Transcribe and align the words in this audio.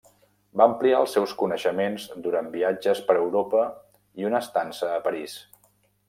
Va 0.59 0.65
ampliar 0.69 0.99
els 1.03 1.11
seus 1.17 1.33
coneixements 1.41 2.07
durant 2.27 2.47
viatges 2.55 3.01
per 3.09 3.17
Europa 3.25 3.61
i 4.23 4.27
una 4.31 4.39
estança 4.47 4.89
a 4.95 4.97
París. 5.09 5.37